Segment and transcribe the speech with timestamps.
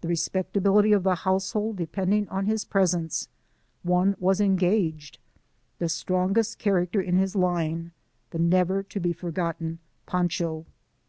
[0.00, 3.28] The respectability of the household depending on his presence;
[3.84, 5.18] one was engaged,
[5.78, 7.92] the strongest character in his line—
[8.32, 10.66] the never to be forgotten Pancho.